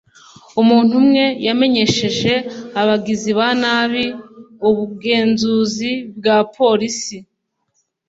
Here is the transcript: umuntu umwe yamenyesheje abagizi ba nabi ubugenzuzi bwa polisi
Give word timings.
umuntu 0.61 0.93
umwe 1.01 1.23
yamenyesheje 1.45 2.33
abagizi 2.81 3.31
ba 3.37 3.47
nabi 3.61 4.03
ubugenzuzi 4.69 5.91
bwa 6.17 6.37
polisi 6.55 7.17